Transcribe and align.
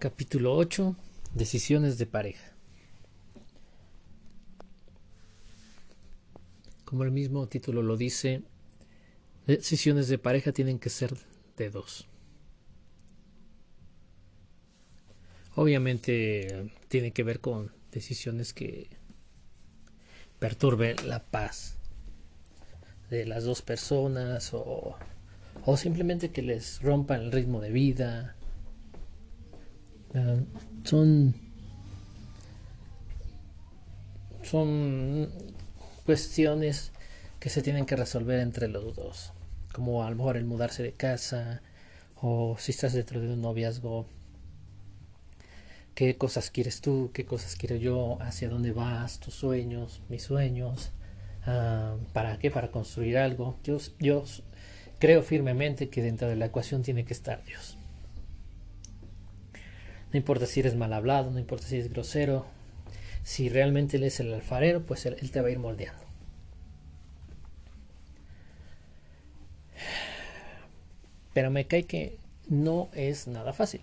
Capítulo 0.00 0.56
8. 0.56 0.96
Decisiones 1.34 1.98
de 1.98 2.06
pareja. 2.06 2.54
Como 6.86 7.04
el 7.04 7.10
mismo 7.10 7.46
título 7.48 7.82
lo 7.82 7.98
dice, 7.98 8.42
decisiones 9.46 10.08
de 10.08 10.16
pareja 10.16 10.52
tienen 10.52 10.78
que 10.78 10.88
ser 10.88 11.12
de 11.58 11.68
dos. 11.68 12.08
Obviamente 15.54 16.72
tiene 16.88 17.12
que 17.12 17.22
ver 17.22 17.40
con 17.40 17.70
decisiones 17.92 18.54
que 18.54 18.88
perturben 20.38 20.96
la 21.06 21.26
paz 21.26 21.76
de 23.10 23.26
las 23.26 23.44
dos 23.44 23.60
personas 23.60 24.54
o, 24.54 24.96
o 25.66 25.76
simplemente 25.76 26.30
que 26.30 26.40
les 26.40 26.80
rompan 26.80 27.20
el 27.20 27.32
ritmo 27.32 27.60
de 27.60 27.70
vida 27.70 28.34
Son 30.84 31.34
son 34.42 35.28
cuestiones 36.04 36.92
que 37.38 37.50
se 37.50 37.62
tienen 37.62 37.86
que 37.86 37.94
resolver 37.94 38.40
entre 38.40 38.68
los 38.68 38.96
dos 38.96 39.32
como 39.72 40.04
a 40.04 40.10
lo 40.10 40.16
mejor 40.16 40.36
el 40.36 40.44
mudarse 40.44 40.82
de 40.82 40.92
casa 40.92 41.62
o 42.16 42.56
si 42.58 42.72
estás 42.72 42.92
dentro 42.92 43.20
de 43.20 43.32
un 43.32 43.40
noviazgo 43.40 44.06
qué 45.94 46.16
cosas 46.16 46.50
quieres 46.50 46.80
tú 46.80 47.10
qué 47.14 47.24
cosas 47.24 47.54
quiero 47.54 47.76
yo 47.76 48.20
hacia 48.20 48.48
dónde 48.48 48.72
vas 48.72 49.20
tus 49.20 49.34
sueños 49.34 50.02
mis 50.08 50.22
sueños 50.24 50.90
ah, 51.46 51.96
para 52.12 52.38
qué 52.38 52.50
para 52.50 52.72
construir 52.72 53.18
algo 53.18 53.56
yo, 53.62 53.78
yo 54.00 54.24
creo 54.98 55.22
firmemente 55.22 55.88
que 55.88 56.02
dentro 56.02 56.28
de 56.28 56.36
la 56.36 56.46
ecuación 56.46 56.82
tiene 56.82 57.04
que 57.04 57.14
estar 57.14 57.44
Dios 57.44 57.78
no 60.12 60.16
importa 60.16 60.46
si 60.46 60.60
eres 60.60 60.74
mal 60.74 60.92
hablado, 60.92 61.30
no 61.30 61.38
importa 61.38 61.66
si 61.66 61.76
eres 61.76 61.90
grosero. 61.92 62.46
Si 63.22 63.48
realmente 63.48 63.96
él 63.96 64.04
es 64.04 64.18
el 64.20 64.32
alfarero, 64.34 64.82
pues 64.82 65.06
él, 65.06 65.30
te 65.30 65.40
va 65.40 65.48
a 65.48 65.50
ir 65.50 65.58
moldeando. 65.58 66.02
Pero 71.32 71.50
me 71.50 71.66
cae 71.66 71.84
que 71.84 72.18
no 72.48 72.88
es 72.92 73.28
nada 73.28 73.52
fácil. 73.52 73.82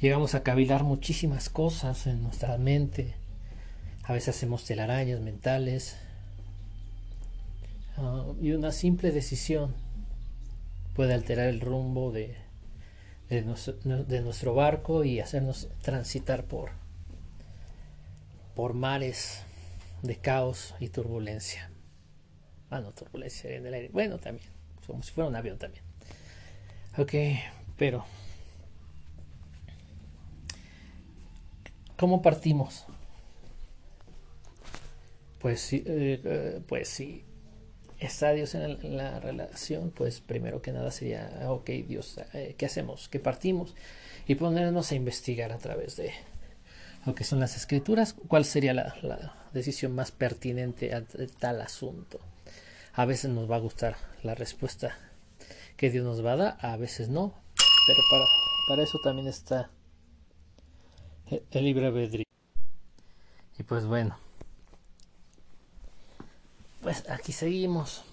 Llegamos 0.00 0.34
a 0.34 0.42
cavilar 0.42 0.82
muchísimas 0.84 1.50
cosas 1.50 2.06
en 2.06 2.22
nuestra 2.22 2.56
mente. 2.56 3.14
A 4.04 4.14
veces 4.14 4.30
hacemos 4.36 4.64
telarañas 4.64 5.20
mentales. 5.20 5.96
Ah, 7.98 8.24
y 8.40 8.52
una 8.52 8.72
simple 8.72 9.10
decisión 9.10 9.74
puede 10.94 11.12
alterar 11.12 11.48
el 11.48 11.60
rumbo 11.60 12.12
de, 12.12 12.45
de 13.28 13.42
nuestro, 14.22 14.54
barco 14.54 15.04
y 15.04 15.20
hacernos 15.20 15.68
transitar 15.82 16.44
por, 16.44 16.70
por 18.54 18.74
mares 18.74 19.42
de 20.02 20.16
caos 20.16 20.74
y 20.78 20.88
turbulencia. 20.88 21.70
Ah, 22.70 22.80
no, 22.80 22.92
turbulencia 22.92 23.50
en 23.50 23.66
el 23.66 23.74
aire. 23.74 23.90
Bueno, 23.92 24.18
también, 24.18 24.48
como 24.86 25.02
si 25.02 25.12
fuera 25.12 25.28
un 25.28 25.36
avión 25.36 25.58
también. 25.58 25.82
Ok, 26.98 27.14
pero... 27.76 28.04
¿Cómo 31.96 32.20
partimos? 32.20 32.84
Pues 35.40 35.60
sí, 35.60 35.82
eh, 35.86 36.20
eh, 36.22 36.60
pues 36.66 36.88
sí, 36.88 37.24
estadios 38.06 38.54
en, 38.54 38.96
la 38.96 39.20
relación, 39.20 39.90
pues 39.90 40.20
primero 40.20 40.62
que 40.62 40.72
nada 40.72 40.90
sería, 40.90 41.30
ah, 41.42 41.52
ok, 41.52 41.68
Dios, 41.86 42.18
eh, 42.32 42.54
¿qué 42.56 42.66
hacemos? 42.66 43.08
¿Qué 43.08 43.20
partimos? 43.20 43.74
Y 44.26 44.36
ponernos 44.36 44.90
a 44.90 44.94
investigar 44.94 45.52
a 45.52 45.58
través 45.58 45.96
de 45.96 46.12
lo 47.04 47.14
que 47.14 47.24
son 47.24 47.40
las 47.40 47.56
escrituras, 47.56 48.14
cuál 48.28 48.44
sería 48.44 48.74
la, 48.74 49.36
decisión 49.52 49.94
más 49.94 50.10
pertinente 50.10 50.94
a, 50.94 51.02
tal 51.38 51.60
asunto. 51.60 52.20
A 52.94 53.04
veces 53.04 53.30
nos 53.30 53.50
va 53.50 53.56
a 53.56 53.60
gustar 53.60 53.96
la 54.22 54.34
respuesta 54.34 54.98
que 55.76 55.90
Dios 55.90 56.04
nos 56.04 56.24
va 56.24 56.32
a 56.32 56.36
dar, 56.36 56.58
a 56.60 56.76
veces 56.76 57.08
no, 57.08 57.34
pero 57.86 58.00
para, 58.10 58.24
para 58.68 58.82
eso 58.82 58.98
también 59.02 59.28
está 59.28 59.70
el, 61.28 61.42
el 61.50 61.64
libre 61.64 61.86
albedrío. 61.86 62.24
Y 63.58 63.62
pues 63.62 63.86
bueno, 63.86 64.18
pues 66.80 67.04
aquí 67.08 67.32
seguimos. 67.32 68.04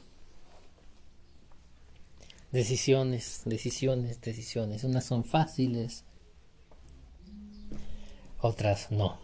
Decisiones, 2.52 3.42
decisiones, 3.46 4.22
decisiones. 4.22 4.84
Unas 4.84 5.06
son 5.06 5.24
fáciles, 5.24 6.06
otras 8.40 8.92
no. 8.92 9.20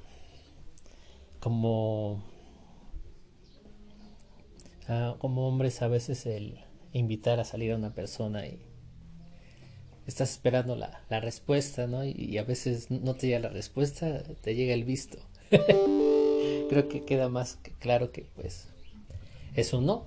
Como, 1.39 2.23
ah, 4.87 5.15
como 5.19 5.47
hombres 5.47 5.81
a 5.81 5.87
veces 5.87 6.25
el 6.25 6.59
invitar 6.91 7.39
a 7.39 7.45
salir 7.45 7.71
a 7.71 7.75
una 7.75 7.93
persona 7.93 8.47
y 8.47 8.59
estás 10.07 10.31
esperando 10.31 10.75
la, 10.75 11.03
respuesta, 11.09 11.85
¿no? 11.85 12.03
Y, 12.03 12.11
y, 12.17 12.37
a 12.39 12.43
veces 12.43 12.89
no 12.89 13.13
te 13.13 13.27
llega 13.27 13.39
la 13.39 13.49
respuesta, 13.49 14.23
te 14.41 14.55
llega 14.55 14.73
el 14.73 14.83
visto. 14.85 15.19
Creo 15.49 16.87
que 16.89 17.05
queda 17.05 17.29
más 17.29 17.59
claro 17.79 18.11
que 18.11 18.23
pues 18.35 18.67
es 19.55 19.73
un 19.73 19.85
no. 19.85 20.05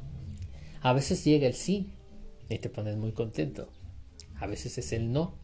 A 0.81 0.93
veces 0.93 1.25
llega 1.25 1.47
el 1.47 1.55
sí 1.55 1.93
y 2.49 2.59
te 2.59 2.69
pones 2.69 2.97
muy 2.97 3.13
contento. 3.13 3.69
A 4.39 4.47
veces 4.47 4.79
es 4.79 4.93
el 4.93 5.13
no 5.13 5.35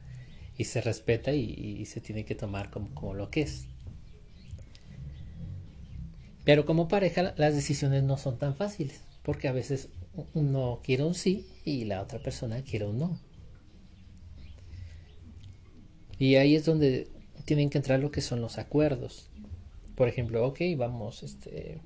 y 0.56 0.64
se 0.64 0.80
respeta 0.80 1.32
y, 1.32 1.84
se 1.86 2.00
tiene 2.00 2.24
que 2.24 2.34
tomar 2.34 2.70
como, 2.70 2.92
como 2.94 3.14
lo 3.14 3.30
que 3.30 3.42
es. 3.42 3.66
Pero 6.44 6.66
como 6.66 6.88
pareja 6.88 7.34
las 7.36 7.54
decisiones 7.54 8.02
no 8.02 8.16
son 8.16 8.38
tan 8.38 8.56
fáciles, 8.56 9.02
porque 9.22 9.48
a 9.48 9.52
veces 9.52 9.90
uno 10.34 10.80
quiere 10.82 11.04
un 11.04 11.14
sí 11.14 11.46
y 11.64 11.84
la 11.84 12.02
otra 12.02 12.18
persona 12.18 12.62
quiere 12.62 12.86
un 12.86 12.98
no. 12.98 13.20
Y 16.18 16.34
ahí 16.34 16.56
es 16.56 16.64
donde 16.64 17.06
tienen 17.44 17.70
que 17.70 17.78
entrar 17.78 18.00
lo 18.00 18.10
que 18.10 18.20
son 18.20 18.40
los 18.40 18.58
acuerdos. 18.58 19.30
Por 19.94 20.08
ejemplo, 20.08 20.44
ok, 20.46 20.60
vamos, 20.76 21.22
este, 21.22 21.80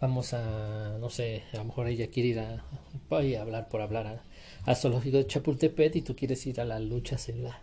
vamos 0.00 0.32
a, 0.34 0.96
no 0.98 1.10
sé, 1.10 1.42
a 1.52 1.58
lo 1.58 1.64
mejor 1.64 1.88
ella 1.88 2.08
quiere 2.08 2.28
ir 2.28 2.40
a, 2.40 2.64
a 3.10 3.40
hablar 3.40 3.68
por 3.68 3.80
hablar 3.80 4.22
al 4.64 4.76
zoológico 4.76 5.16
de 5.16 5.26
Chapultepec 5.26 5.96
y 5.96 6.02
tú 6.02 6.14
quieres 6.14 6.46
ir 6.46 6.60
a 6.60 6.64
las 6.64 6.80
luchas 6.80 7.28
en 7.28 7.44
la, 7.44 7.60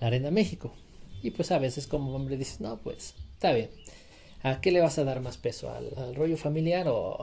Arena 0.00 0.30
México. 0.30 0.72
Y 1.22 1.30
pues 1.32 1.50
a 1.50 1.58
veces 1.58 1.86
como 1.86 2.14
hombre 2.14 2.36
dices, 2.36 2.60
no, 2.60 2.78
pues 2.78 3.14
está 3.34 3.52
bien. 3.52 3.70
¿A 4.42 4.60
qué 4.60 4.70
le 4.70 4.80
vas 4.80 4.98
a 4.98 5.04
dar 5.04 5.20
más 5.20 5.36
peso? 5.36 5.70
¿Al, 5.70 6.14
rollo 6.14 6.36
familiar 6.36 6.86
o, 6.88 7.18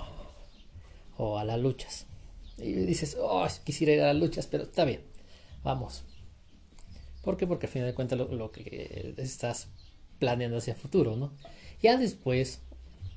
o, 1.18 1.38
a 1.38 1.46
las 1.46 1.60
luchas? 1.60 2.06
Y 2.58 2.74
dices, 2.74 3.18
oh, 3.20 3.48
quisiera 3.64 3.94
ir 3.94 4.02
a 4.02 4.08
las 4.08 4.18
luchas, 4.18 4.48
pero 4.48 4.64
está 4.64 4.86
bien, 4.86 5.02
vamos. 5.64 6.04
¿Por 7.24 7.38
qué? 7.38 7.48
Porque 7.48 7.68
al 7.68 7.72
final 7.72 7.88
de 7.88 7.96
cuentas 7.96 8.18
lo, 8.18 8.28
lo 8.28 8.52
que 8.52 9.14
estás 9.18 9.70
planeando 10.20 10.58
hacia 10.58 10.74
el 10.74 10.80
futuro, 10.80 11.16
¿no? 11.16 11.34
Ya 11.82 11.98
después 11.98 12.62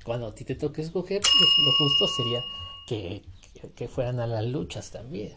cuando 0.03 0.27
a 0.27 0.35
ti 0.35 0.43
te 0.43 0.55
toque 0.55 0.81
escoger, 0.81 1.21
pues 1.21 1.49
lo 1.65 1.71
justo 1.73 2.07
sería 2.07 2.43
que, 2.87 3.87
fueran 3.87 4.19
a 4.19 4.27
las 4.27 4.45
luchas 4.45 4.91
también. 4.91 5.33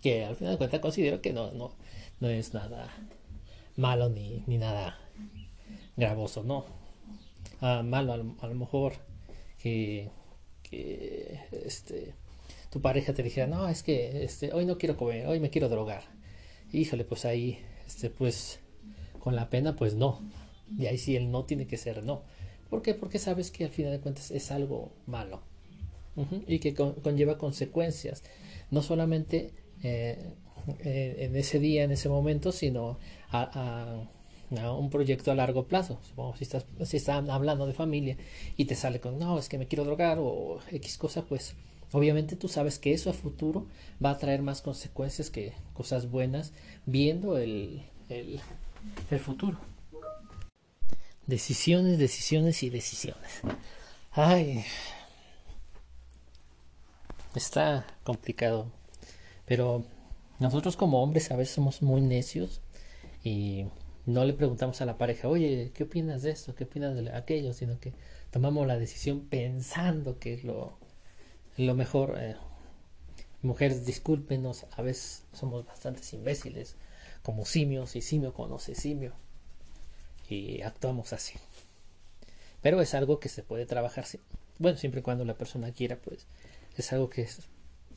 Que 0.00 0.24
al 0.24 0.36
final 0.36 0.54
de 0.54 0.58
cuentas 0.58 0.80
considero 0.80 1.20
que 1.20 1.32
no, 1.32 1.52
no, 1.52 1.74
no 2.20 2.28
es 2.28 2.54
nada 2.54 2.90
malo 3.76 4.08
ni, 4.08 4.42
ni 4.46 4.58
nada 4.58 4.98
gravoso, 5.96 6.42
no. 6.42 6.64
Ah, 7.60 7.82
malo 7.84 8.12
a 8.12 8.16
lo, 8.16 8.54
mejor 8.54 8.94
que, 9.58 10.10
que 10.62 11.38
este, 11.64 12.14
tu 12.70 12.80
pareja 12.80 13.14
te 13.14 13.22
dijera, 13.22 13.46
no, 13.46 13.68
es 13.68 13.82
que 13.82 14.24
este, 14.24 14.52
hoy 14.52 14.64
no 14.66 14.78
quiero 14.78 14.96
comer, 14.96 15.26
hoy 15.26 15.38
me 15.40 15.50
quiero 15.50 15.68
drogar. 15.68 16.02
Híjole, 16.72 17.04
pues 17.04 17.24
ahí, 17.24 17.60
este, 17.86 18.10
pues 18.10 18.60
con 19.20 19.36
la 19.36 19.50
pena, 19.50 19.76
pues 19.76 19.94
no. 19.94 20.20
Y 20.76 20.86
ahí 20.86 20.98
sí 20.98 21.14
el 21.16 21.30
no 21.30 21.44
tiene 21.44 21.66
que 21.66 21.76
ser 21.76 22.02
no. 22.02 22.24
¿Por 22.72 22.80
qué? 22.80 22.94
Porque 22.94 23.18
sabes 23.18 23.50
que 23.50 23.64
al 23.64 23.70
final 23.70 23.92
de 23.92 24.00
cuentas 24.00 24.30
es 24.30 24.50
algo 24.50 24.92
malo 25.06 25.42
y 26.46 26.58
que 26.58 26.72
conlleva 26.72 27.36
consecuencias, 27.36 28.22
no 28.70 28.80
solamente 28.80 29.50
eh, 29.82 30.32
eh, 30.78 31.16
en 31.18 31.36
ese 31.36 31.58
día, 31.58 31.84
en 31.84 31.90
ese 31.90 32.08
momento, 32.08 32.50
sino 32.50 32.98
a, 33.30 34.08
un 34.50 34.88
proyecto 34.88 35.30
a 35.30 35.34
largo 35.34 35.66
plazo. 35.66 35.98
Supongo 36.02 36.34
si 36.34 36.44
estás, 36.44 36.64
si 36.84 36.96
estás 36.96 37.28
hablando 37.28 37.66
de 37.66 37.74
familia 37.74 38.16
y 38.56 38.64
te 38.64 38.74
sale 38.74 39.00
con, 39.00 39.18
no, 39.18 39.38
es 39.38 39.50
que 39.50 39.58
me 39.58 39.68
quiero 39.68 39.84
drogar 39.84 40.16
o 40.18 40.58
X 40.70 40.96
cosa, 40.96 41.26
pues 41.26 41.54
obviamente 41.92 42.36
tú 42.36 42.48
sabes 42.48 42.78
que 42.78 42.94
eso 42.94 43.10
a 43.10 43.12
futuro 43.12 43.66
va 44.02 44.12
a 44.12 44.18
traer 44.18 44.40
más 44.40 44.62
consecuencias 44.62 45.28
que 45.28 45.52
cosas 45.74 46.10
buenas 46.10 46.54
viendo 46.86 47.36
el, 47.36 47.82
el, 48.08 48.40
el 49.10 49.18
futuro. 49.18 49.58
Decisiones, 51.26 51.98
decisiones 51.98 52.62
y 52.62 52.70
decisiones. 52.70 53.40
Ay. 54.12 54.64
Está 57.34 57.86
complicado. 58.04 58.66
Pero 59.46 59.84
nosotros 60.38 60.76
como 60.76 61.02
hombres 61.02 61.30
a 61.30 61.36
veces 61.36 61.54
somos 61.54 61.82
muy 61.82 62.00
necios 62.00 62.60
y 63.24 63.66
no 64.06 64.24
le 64.24 64.32
preguntamos 64.32 64.80
a 64.80 64.86
la 64.86 64.98
pareja, 64.98 65.28
oye, 65.28 65.70
¿qué 65.74 65.84
opinas 65.84 66.22
de 66.22 66.30
esto? 66.30 66.54
¿Qué 66.54 66.64
opinas 66.64 66.94
de 66.94 67.10
aquello? 67.12 67.52
Sino 67.52 67.78
que 67.78 67.92
tomamos 68.30 68.66
la 68.66 68.78
decisión 68.78 69.20
pensando 69.28 70.18
que 70.18 70.34
es 70.34 70.44
lo, 70.44 70.76
lo 71.56 71.74
mejor. 71.74 72.16
Eh, 72.18 72.36
mujeres, 73.42 73.86
discúlpenos, 73.86 74.66
a 74.72 74.82
veces 74.82 75.24
somos 75.32 75.64
bastantes 75.66 76.12
imbéciles, 76.12 76.76
como 77.22 77.44
simios, 77.44 77.96
y 77.96 78.02
simio 78.02 78.34
conoce 78.34 78.74
simio, 78.74 79.14
y 80.32 80.62
actuamos 80.62 81.12
así. 81.12 81.34
Pero 82.60 82.80
es 82.80 82.94
algo 82.94 83.18
que 83.18 83.28
se 83.28 83.42
puede 83.42 83.66
trabajar, 83.66 84.04
bueno, 84.58 84.78
siempre 84.78 85.00
y 85.00 85.02
cuando 85.02 85.24
la 85.24 85.34
persona 85.34 85.72
quiera, 85.72 85.96
pues 85.96 86.26
es 86.76 86.92
algo 86.92 87.10
que 87.10 87.28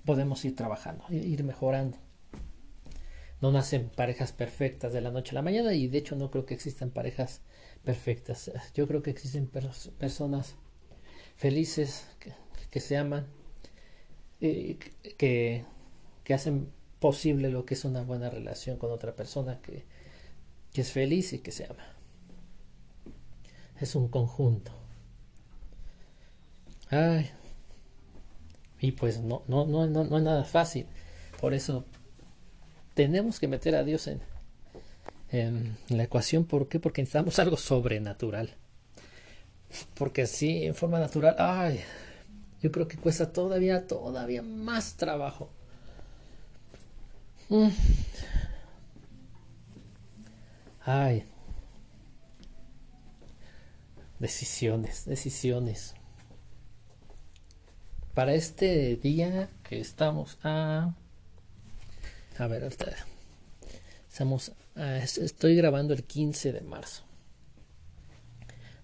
podemos 0.04 0.44
ir 0.46 0.56
trabajando, 0.56 1.06
ir 1.10 1.44
mejorando. 1.44 1.98
No 3.42 3.52
nacen 3.52 3.90
parejas 3.90 4.32
perfectas 4.32 4.94
de 4.94 5.02
la 5.02 5.12
noche 5.12 5.32
a 5.32 5.36
la 5.36 5.42
mañana 5.42 5.74
y 5.74 5.88
de 5.88 5.98
hecho 5.98 6.16
no 6.16 6.32
creo 6.32 6.46
que 6.46 6.54
existan 6.54 6.90
parejas 6.90 7.42
perfectas. 7.84 8.52
Yo 8.74 8.88
creo 8.88 9.04
que 9.04 9.12
existen 9.12 9.48
personas 9.48 10.56
felices 11.36 12.08
que, 12.72 12.80
se 12.80 12.98
aman, 12.98 13.28
eh, 14.42 14.78
que, 15.18 15.64
que, 16.24 16.34
hacen 16.34 16.72
posible 17.00 17.50
lo 17.50 17.66
que 17.66 17.76
es 17.76 17.86
una 17.86 18.02
buena 18.02 18.30
relación 18.30 18.78
con 18.78 18.92
otra 18.92 19.16
persona 19.16 19.62
que, 19.62 19.84
que 20.74 20.82
es 20.82 20.92
feliz 20.92 21.34
y 21.34 21.40
que 21.40 21.52
se 21.52 21.66
ama. 21.66 21.95
Es 23.80 23.96
un 23.96 24.08
conjunto. 24.08 24.72
Ay. 26.90 27.30
Y 28.80 28.92
pues 28.92 29.20
no, 29.20 29.44
no, 29.48 29.66
no, 29.66 29.88
no, 29.88 30.18
es 30.18 30.24
nada 30.24 30.44
fácil. 30.44 30.86
Por 31.40 31.54
eso 31.54 31.86
tenemos 32.94 33.40
que 33.40 33.48
meter 33.48 33.76
a 33.76 33.84
Dios 33.84 34.08
en, 34.08 34.22
en 35.32 35.78
la 35.90 36.04
ecuación. 36.04 36.46
¿Por 36.46 36.68
qué? 36.68 36.80
Porque 36.80 37.02
necesitamos 37.02 37.40
algo 37.40 37.58
sobrenatural. 37.58 38.56
Porque 39.96 40.24
así, 40.24 40.66
en 40.66 40.76
forma 40.76 41.00
natural, 41.00 41.36
ay, 41.38 41.82
yo 42.62 42.72
creo 42.72 42.88
que 42.88 42.98
cuesta 42.98 43.32
todavía, 43.32 43.88
todavía 43.88 44.42
más 44.42 44.96
trabajo. 44.96 45.50
Mm. 47.50 47.70
Ay. 50.86 51.26
Decisiones, 54.26 55.06
decisiones. 55.06 55.94
Para 58.16 58.34
este 58.34 58.96
día 58.96 59.52
que 59.62 59.80
estamos 59.80 60.40
a 60.42 60.96
a 62.40 62.48
ver, 62.48 62.64
estamos, 64.10 64.52
ah, 64.78 64.98
estoy 64.98 65.56
grabando 65.56 65.94
el 65.94 66.06
15 66.06 66.54
de 66.54 66.62
marzo. 66.62 67.04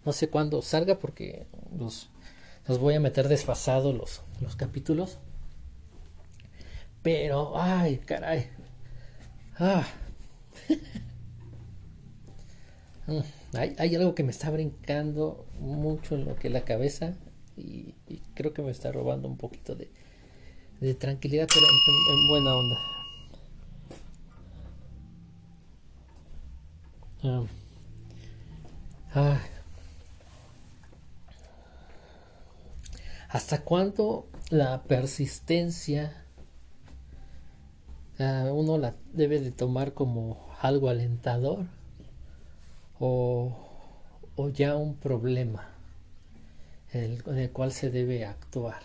No 0.06 0.14
sé 0.14 0.30
cuándo 0.30 0.62
salga 0.62 1.00
porque 1.00 1.48
los, 1.76 2.12
los 2.68 2.78
voy 2.78 2.94
a 2.94 3.00
meter 3.00 3.28
desfasados 3.28 3.96
los, 3.96 4.22
los 4.42 4.56
capítulos. 4.56 5.18
Pero, 7.02 7.60
ay, 7.60 7.98
caray. 7.98 8.48
Ah. 9.58 9.88
Mm, 13.01 13.01
hay, 13.54 13.76
hay, 13.78 13.96
algo 13.96 14.16
que 14.16 14.24
me 14.24 14.32
está 14.32 14.50
brincando 14.50 15.46
mucho 15.60 16.16
en 16.16 16.26
lo 16.26 16.36
que 16.36 16.50
la 16.50 16.62
cabeza 16.62 17.16
y, 17.58 17.94
creo 18.34 18.54
que 18.54 18.62
me 18.62 18.72
está 18.72 18.92
robando 18.92 19.28
un 19.28 19.38
poquito 19.38 19.76
de, 19.76 19.90
tranquilidad, 20.96 21.48
pero 21.48 21.66
en 22.14 22.28
buena 22.28 22.56
onda. 22.56 22.78
Ah. 29.14 29.40
¿Hasta 33.30 33.64
cuándo 33.64 34.28
la 34.50 34.84
persistencia 34.84 36.26
ah, 38.20 38.50
uno 38.54 38.78
la 38.78 38.96
debe 39.14 39.40
de 39.40 39.52
tomar 39.52 39.94
como 39.94 40.50
algo 40.62 40.90
alentador 40.90 41.66
o, 43.02 43.58
o 44.36 44.50
ya 44.50 44.76
un 44.78 44.96
problema 44.96 45.68
en 46.94 47.38
el 47.38 47.52
cual 47.52 47.72
se 47.72 47.90
debe 47.90 48.26
actuar? 48.26 48.82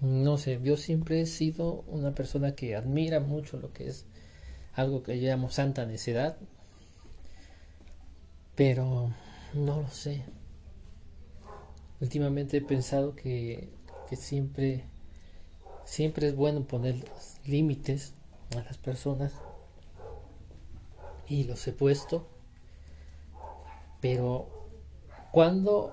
No 0.00 0.38
sé, 0.38 0.60
yo 0.62 0.76
siempre 0.76 1.22
he 1.22 1.26
sido 1.26 1.82
una 1.88 2.14
persona 2.14 2.54
que 2.54 2.76
admira 2.76 3.18
mucho 3.18 3.56
lo 3.56 3.72
que 3.72 3.88
es 3.88 4.06
algo 4.74 5.02
que 5.02 5.16
llamo 5.16 5.50
santa 5.50 5.86
necedad, 5.86 6.36
pero 8.54 9.10
no 9.54 9.82
lo 9.82 9.88
sé. 9.88 10.22
Últimamente 12.00 12.58
he 12.58 12.62
pensado 12.62 13.16
que, 13.16 13.70
que 14.08 14.14
siempre, 14.14 14.84
siempre 15.84 16.28
es 16.28 16.36
bueno 16.36 16.64
poner 16.64 16.94
límites 17.44 18.14
a 18.56 18.60
las 18.60 18.78
personas 18.78 19.32
y 21.28 21.44
los 21.44 21.66
he 21.66 21.72
puesto, 21.72 22.26
pero 24.00 24.48
cuando 25.32 25.92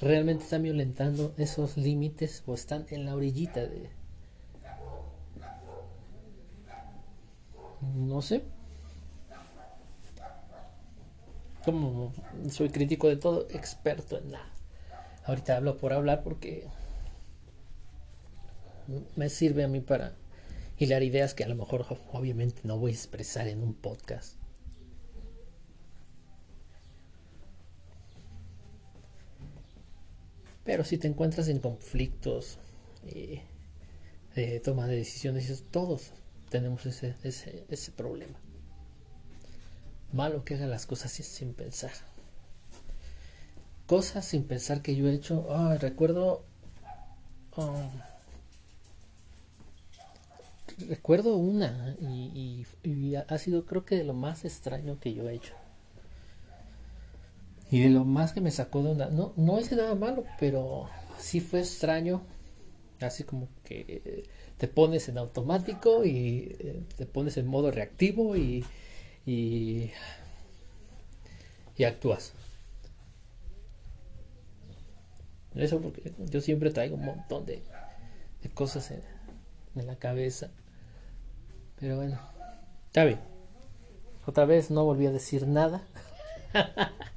realmente 0.00 0.44
están 0.44 0.62
violentando 0.62 1.34
esos 1.38 1.76
límites 1.76 2.42
o 2.46 2.54
están 2.54 2.86
en 2.90 3.06
la 3.06 3.14
orillita 3.14 3.60
de, 3.66 3.90
no 7.94 8.22
sé. 8.22 8.42
Como 11.64 12.12
soy 12.50 12.68
crítico 12.68 13.08
de 13.08 13.16
todo, 13.16 13.48
experto 13.50 14.18
en 14.18 14.30
nada. 14.30 14.48
Ahorita 15.24 15.56
hablo 15.56 15.76
por 15.76 15.92
hablar 15.92 16.22
porque 16.22 16.68
me 19.16 19.28
sirve 19.28 19.64
a 19.64 19.68
mí 19.68 19.80
para 19.80 20.14
hilar 20.78 21.02
ideas 21.02 21.34
que 21.34 21.42
a 21.42 21.48
lo 21.48 21.56
mejor 21.56 21.84
obviamente 22.12 22.60
no 22.62 22.78
voy 22.78 22.92
a 22.92 22.94
expresar 22.94 23.48
en 23.48 23.62
un 23.62 23.74
podcast. 23.74 24.36
Pero 30.66 30.84
si 30.84 30.98
te 30.98 31.08
encuentras 31.08 31.48
en 31.48 31.60
conflictos 31.60 32.58
y 33.06 33.40
eh, 34.34 34.60
toma 34.62 34.86
de 34.86 34.96
decisiones, 34.96 35.64
todos 35.70 36.10
tenemos 36.50 36.84
ese, 36.84 37.14
ese, 37.22 37.64
ese 37.70 37.92
problema. 37.92 38.38
Malo 40.12 40.44
que 40.44 40.54
haga 40.56 40.66
las 40.66 40.84
cosas 40.84 41.12
sin 41.12 41.54
pensar. 41.54 41.92
Cosas 43.86 44.24
sin 44.24 44.44
pensar 44.44 44.82
que 44.82 44.96
yo 44.96 45.08
he 45.08 45.14
hecho. 45.14 45.46
recuerdo. 45.78 46.44
Um, 47.56 47.88
recuerdo 50.88 51.36
una 51.36 51.96
y, 52.00 52.66
ha 53.28 53.38
sido 53.38 53.64
creo 53.64 53.84
que 53.86 54.04
lo 54.04 54.12
más 54.12 54.44
extraño 54.44 54.98
que 55.00 55.14
yo 55.14 55.28
he 55.28 55.34
hecho. 55.34 55.54
Y 57.70 57.80
de 57.80 57.90
lo 57.90 58.04
más 58.04 58.32
que 58.32 58.40
me 58.40 58.50
sacó 58.50 58.82
de 58.82 58.90
una... 58.90 59.06
No, 59.06 59.32
no 59.36 59.58
hice 59.60 59.76
nada 59.76 59.94
malo, 59.94 60.24
pero 60.38 60.88
sí 61.18 61.40
fue 61.40 61.60
extraño. 61.60 62.22
Así 63.00 63.24
como 63.24 63.48
que 63.64 64.24
te 64.56 64.68
pones 64.68 65.08
en 65.08 65.18
automático 65.18 66.04
y 66.04 66.56
eh, 66.58 66.82
te 66.96 67.06
pones 67.06 67.36
en 67.36 67.46
modo 67.46 67.70
reactivo 67.70 68.36
y, 68.36 68.64
y, 69.26 69.92
actúas. 71.84 72.32
Eso 75.54 75.80
porque 75.80 76.12
yo 76.18 76.40
siempre 76.40 76.70
traigo 76.70 76.96
un 76.96 77.04
montón 77.04 77.46
de, 77.46 77.62
cosas 78.54 78.90
en, 78.90 79.02
en, 79.74 79.86
la 79.86 79.96
cabeza. 79.96 80.50
Pero 81.78 81.96
bueno, 81.96 82.18
está 82.86 83.04
bien. 83.04 83.20
Otra 84.26 84.44
vez 84.44 84.70
no 84.70 84.84
volví 84.84 85.06
a 85.06 85.12
decir 85.12 85.46
nada. 85.46 85.86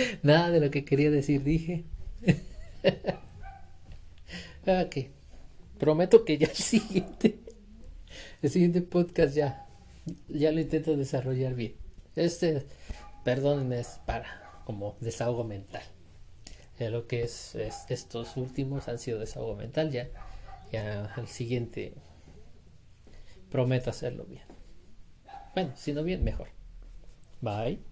nada 0.22 0.50
de 0.50 0.60
lo 0.60 0.70
que 0.70 0.84
quería 0.84 1.10
decir 1.10 1.42
dije. 1.42 1.84
ok. 4.66 4.96
Prometo 5.78 6.24
que 6.24 6.38
ya 6.38 6.48
el 6.48 6.56
siguiente, 6.56 7.40
el 8.42 8.50
siguiente 8.50 8.82
podcast 8.82 9.34
ya, 9.34 9.66
ya 10.28 10.52
lo 10.52 10.60
intento 10.60 10.96
desarrollar 10.96 11.54
bien. 11.54 11.74
Este, 12.16 12.66
perdónenme, 13.24 13.80
es 13.80 14.00
para 14.06 14.62
como 14.64 14.96
desahogo 15.00 15.44
mental. 15.44 15.82
lo 16.78 17.06
que 17.06 17.22
es, 17.22 17.54
estos 17.88 18.36
últimos 18.36 18.88
han 18.88 18.98
sido 18.98 19.18
desahogo 19.18 19.56
mental. 19.56 19.90
Ya, 19.90 20.08
ya 20.72 21.14
el 21.16 21.28
siguiente 21.28 21.94
prometo 23.50 23.90
hacerlo 23.90 24.24
bien. 24.24 24.44
Bueno, 25.54 25.72
si 25.76 25.92
no 25.92 26.04
bien, 26.04 26.22
mejor. 26.22 26.48
Bye. 27.40 27.89